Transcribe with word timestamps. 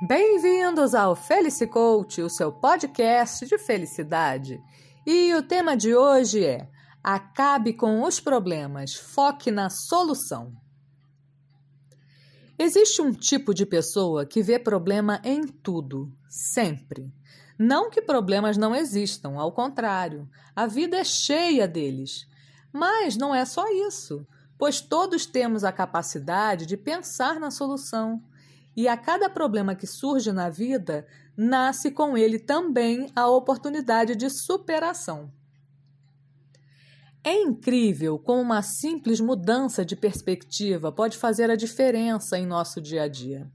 Bem-vindos 0.00 0.94
ao 0.94 1.16
Felice 1.16 1.66
Coach, 1.66 2.22
o 2.22 2.30
seu 2.30 2.52
podcast 2.52 3.44
de 3.44 3.58
felicidade. 3.58 4.62
E 5.04 5.34
o 5.34 5.42
tema 5.42 5.76
de 5.76 5.92
hoje 5.92 6.44
é: 6.44 6.70
Acabe 7.02 7.72
com 7.72 8.04
os 8.04 8.20
problemas, 8.20 8.94
foque 8.94 9.50
na 9.50 9.68
solução. 9.68 10.52
Existe 12.56 13.02
um 13.02 13.10
tipo 13.12 13.52
de 13.52 13.66
pessoa 13.66 14.24
que 14.24 14.40
vê 14.40 14.56
problema 14.56 15.20
em 15.24 15.44
tudo, 15.48 16.12
sempre. 16.28 17.12
Não 17.58 17.90
que 17.90 18.00
problemas 18.00 18.56
não 18.56 18.76
existam, 18.76 19.34
ao 19.36 19.50
contrário, 19.50 20.30
a 20.54 20.64
vida 20.68 20.96
é 20.96 21.02
cheia 21.02 21.66
deles. 21.66 22.24
Mas 22.72 23.16
não 23.16 23.34
é 23.34 23.44
só 23.44 23.66
isso, 23.88 24.24
pois 24.56 24.80
todos 24.80 25.26
temos 25.26 25.64
a 25.64 25.72
capacidade 25.72 26.66
de 26.66 26.76
pensar 26.76 27.40
na 27.40 27.50
solução. 27.50 28.22
E 28.78 28.86
a 28.86 28.96
cada 28.96 29.28
problema 29.28 29.74
que 29.74 29.88
surge 29.88 30.30
na 30.30 30.48
vida, 30.48 31.04
nasce 31.36 31.90
com 31.90 32.16
ele 32.16 32.38
também 32.38 33.10
a 33.12 33.26
oportunidade 33.26 34.14
de 34.14 34.30
superação. 34.30 35.32
É 37.24 37.34
incrível 37.42 38.20
como 38.20 38.40
uma 38.40 38.62
simples 38.62 39.18
mudança 39.18 39.84
de 39.84 39.96
perspectiva 39.96 40.92
pode 40.92 41.16
fazer 41.16 41.50
a 41.50 41.56
diferença 41.56 42.38
em 42.38 42.46
nosso 42.46 42.80
dia 42.80 43.02
a 43.02 43.08
dia. 43.08 43.50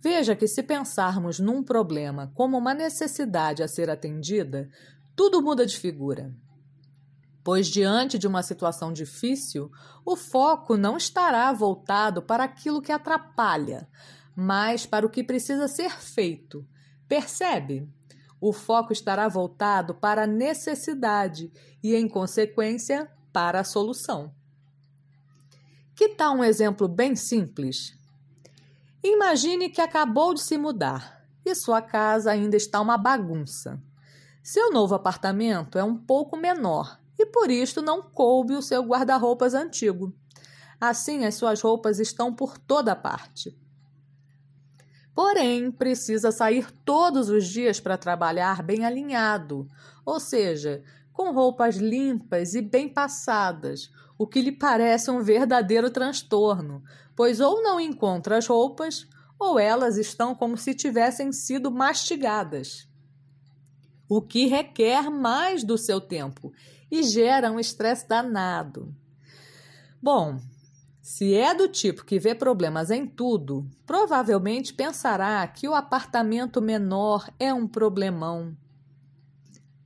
Veja 0.00 0.34
que, 0.34 0.48
se 0.48 0.62
pensarmos 0.62 1.38
num 1.38 1.62
problema 1.62 2.32
como 2.34 2.56
uma 2.56 2.72
necessidade 2.72 3.62
a 3.62 3.68
ser 3.68 3.90
atendida, 3.90 4.70
tudo 5.14 5.42
muda 5.42 5.66
de 5.66 5.76
figura. 5.76 6.34
Pois, 7.44 7.66
diante 7.66 8.18
de 8.18 8.26
uma 8.26 8.42
situação 8.42 8.94
difícil, 8.94 9.70
o 10.06 10.16
foco 10.16 10.74
não 10.74 10.96
estará 10.96 11.52
voltado 11.52 12.22
para 12.22 12.44
aquilo 12.44 12.80
que 12.80 12.92
atrapalha, 12.92 13.86
mas 14.40 14.86
para 14.86 15.04
o 15.04 15.10
que 15.10 15.24
precisa 15.24 15.66
ser 15.66 15.90
feito. 15.90 16.64
Percebe? 17.08 17.88
O 18.40 18.52
foco 18.52 18.92
estará 18.92 19.26
voltado 19.26 19.96
para 19.96 20.22
a 20.22 20.26
necessidade 20.28 21.50
e, 21.82 21.96
em 21.96 22.08
consequência, 22.08 23.10
para 23.32 23.58
a 23.58 23.64
solução. 23.64 24.32
Que 25.92 26.10
tal 26.10 26.36
um 26.36 26.44
exemplo 26.44 26.86
bem 26.86 27.16
simples? 27.16 27.98
Imagine 29.02 29.70
que 29.70 29.80
acabou 29.80 30.32
de 30.32 30.40
se 30.40 30.56
mudar 30.56 31.20
e 31.44 31.52
sua 31.56 31.82
casa 31.82 32.30
ainda 32.30 32.56
está 32.56 32.80
uma 32.80 32.96
bagunça. 32.96 33.82
Seu 34.40 34.70
novo 34.70 34.94
apartamento 34.94 35.76
é 35.76 35.82
um 35.82 35.96
pouco 35.96 36.36
menor 36.36 37.00
e 37.18 37.26
por 37.26 37.50
isto 37.50 37.82
não 37.82 38.02
coube 38.02 38.54
o 38.54 38.62
seu 38.62 38.84
guarda-roupas 38.84 39.52
antigo. 39.52 40.14
Assim, 40.80 41.24
as 41.24 41.34
suas 41.34 41.60
roupas 41.60 41.98
estão 41.98 42.32
por 42.32 42.56
toda 42.56 42.94
parte. 42.94 43.58
Porém, 45.18 45.72
precisa 45.72 46.30
sair 46.30 46.70
todos 46.84 47.28
os 47.28 47.44
dias 47.48 47.80
para 47.80 47.98
trabalhar 47.98 48.62
bem 48.62 48.84
alinhado, 48.84 49.66
ou 50.06 50.20
seja, 50.20 50.80
com 51.12 51.32
roupas 51.32 51.74
limpas 51.74 52.54
e 52.54 52.62
bem 52.62 52.88
passadas, 52.88 53.90
o 54.16 54.28
que 54.28 54.40
lhe 54.40 54.52
parece 54.52 55.10
um 55.10 55.20
verdadeiro 55.20 55.90
transtorno, 55.90 56.84
pois 57.16 57.40
ou 57.40 57.60
não 57.64 57.80
encontra 57.80 58.38
as 58.38 58.46
roupas, 58.46 59.08
ou 59.40 59.58
elas 59.58 59.96
estão 59.96 60.36
como 60.36 60.56
se 60.56 60.72
tivessem 60.72 61.32
sido 61.32 61.68
mastigadas. 61.68 62.88
O 64.08 64.22
que 64.22 64.46
requer 64.46 65.10
mais 65.10 65.64
do 65.64 65.76
seu 65.76 66.00
tempo 66.00 66.52
e 66.88 67.02
gera 67.02 67.50
um 67.50 67.58
estresse 67.58 68.06
danado. 68.06 68.94
Bom, 70.00 70.38
se 71.08 71.34
é 71.34 71.54
do 71.54 71.68
tipo 71.68 72.04
que 72.04 72.18
vê 72.18 72.34
problemas 72.34 72.90
em 72.90 73.06
tudo, 73.06 73.66
provavelmente 73.86 74.74
pensará 74.74 75.48
que 75.48 75.66
o 75.66 75.74
apartamento 75.74 76.60
menor 76.60 77.30
é 77.40 77.52
um 77.52 77.66
problemão, 77.66 78.54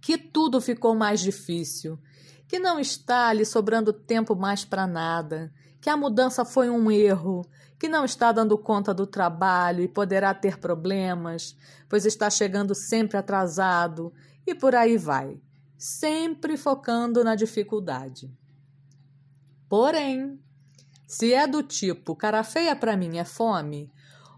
que 0.00 0.18
tudo 0.18 0.60
ficou 0.60 0.96
mais 0.96 1.20
difícil, 1.20 1.96
que 2.48 2.58
não 2.58 2.80
está 2.80 3.32
lhe 3.32 3.44
sobrando 3.44 3.92
tempo 3.92 4.34
mais 4.34 4.64
para 4.64 4.84
nada, 4.84 5.52
que 5.80 5.88
a 5.88 5.96
mudança 5.96 6.44
foi 6.44 6.68
um 6.68 6.90
erro, 6.90 7.46
que 7.78 7.88
não 7.88 8.04
está 8.04 8.32
dando 8.32 8.58
conta 8.58 8.92
do 8.92 9.06
trabalho 9.06 9.84
e 9.84 9.86
poderá 9.86 10.34
ter 10.34 10.58
problemas, 10.58 11.56
pois 11.88 12.04
está 12.04 12.28
chegando 12.30 12.74
sempre 12.74 13.16
atrasado 13.16 14.12
e 14.44 14.56
por 14.56 14.74
aí 14.74 14.98
vai, 14.98 15.40
sempre 15.78 16.56
focando 16.56 17.22
na 17.22 17.36
dificuldade. 17.36 18.28
Porém, 19.68 20.42
se 21.12 21.34
é 21.34 21.46
do 21.46 21.62
tipo 21.62 22.16
cara 22.16 22.42
feia 22.42 22.74
para 22.74 22.96
mim 22.96 23.18
é 23.18 23.24
fome, 23.24 23.92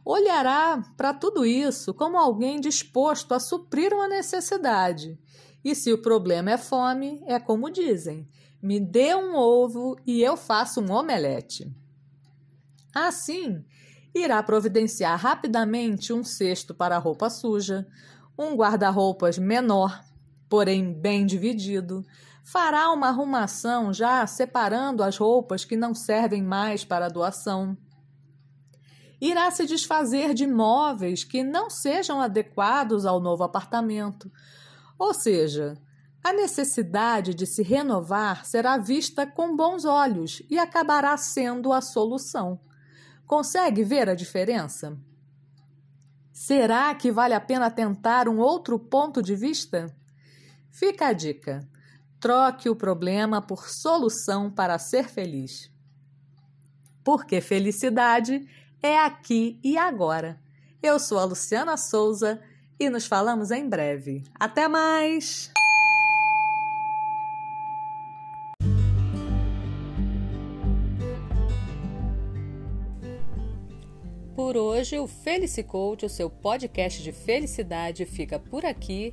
olhará 0.05 0.83
para 0.97 1.15
tudo 1.15 1.47
isso 1.47 1.95
como 1.95 2.19
alguém 2.19 2.59
disposto 2.59 3.33
a 3.33 3.39
suprir 3.39 3.93
uma 3.93 4.09
necessidade 4.09 5.17
e 5.65 5.73
se 5.73 5.93
o 5.93 6.03
problema 6.03 6.51
é 6.51 6.59
fome, 6.59 7.23
é 7.29 7.39
como 7.39 7.71
dizem: 7.71 8.29
me 8.61 8.81
dê 8.81 9.15
um 9.15 9.37
ovo 9.37 9.97
e 10.05 10.21
eu 10.21 10.37
faço 10.37 10.81
um 10.81 10.91
omelete. 10.91 11.73
Assim, 12.93 13.65
irá 14.13 14.43
providenciar 14.43 15.17
rapidamente 15.17 16.13
um 16.13 16.25
cesto 16.25 16.75
para 16.75 16.99
roupa 16.99 17.31
suja, 17.31 17.87
um 18.37 18.57
guarda-roupas 18.57 19.39
menor, 19.39 20.05
porém 20.49 20.93
bem 20.93 21.25
dividido, 21.25 22.05
fará 22.45 22.93
uma 22.93 23.09
arrumação 23.09 23.91
já 23.91 24.25
separando 24.27 25.03
as 25.03 25.17
roupas 25.17 25.65
que 25.65 25.77
não 25.77 25.95
servem 25.95 26.43
mais 26.43 26.85
para 26.85 27.09
doação. 27.09 27.77
Irá 29.19 29.51
se 29.51 29.65
desfazer 29.65 30.35
de 30.35 30.47
móveis 30.47 31.25
que 31.25 31.43
não 31.43 31.71
sejam 31.71 32.21
adequados 32.21 33.07
ao 33.07 33.19
novo 33.19 33.43
apartamento, 33.43 34.31
ou 34.99 35.15
seja, 35.15 35.81
a 36.23 36.33
necessidade 36.33 37.35
de 37.35 37.47
se 37.47 37.63
renovar 37.63 38.45
será 38.45 38.77
vista 38.77 39.27
com 39.27 39.57
bons 39.57 39.87
olhos 39.87 40.43
e 40.51 40.59
acabará 40.59 41.17
sendo 41.17 41.73
a 41.73 41.81
solução. 41.81 42.61
Consegue 43.27 43.83
ver 43.83 44.11
a 44.11 44.15
diferença? 44.15 44.99
Será 46.31 46.95
que 46.95 47.11
vale 47.11 47.33
a 47.33 47.41
pena 47.41 47.71
tentar 47.71 48.29
um 48.29 48.39
outro 48.39 48.79
ponto 48.79 49.23
de 49.23 49.35
vista? 49.35 49.87
Fica 50.71 51.07
a 51.07 51.13
dica: 51.13 51.67
troque 52.25 52.71
o 52.71 52.75
problema 52.75 53.43
por 53.43 53.69
solução 53.69 54.51
para 54.51 54.79
ser 54.79 55.11
feliz. 55.11 55.71
Porque 57.05 57.39
felicidade 57.39 58.49
é 58.83 58.99
aqui 58.99 59.61
e 59.63 59.77
agora. 59.77 60.41
Eu 60.83 60.99
sou 60.99 61.19
a 61.19 61.25
Luciana 61.25 61.77
Souza 61.77 62.41
e 62.81 62.89
nos 62.89 63.05
falamos 63.05 63.51
em 63.51 63.69
breve. 63.69 64.25
Até 64.41 64.67
mais! 64.69 65.53
Por 74.35 74.57
hoje, 74.57 74.99
o 74.99 75.07
Felice 75.07 75.63
Coach, 75.63 76.07
o 76.07 76.09
seu 76.09 76.31
podcast 76.31 77.03
de 77.03 77.13
felicidade, 77.13 78.07
fica 78.07 78.39
por 78.39 78.65
aqui. 78.65 79.13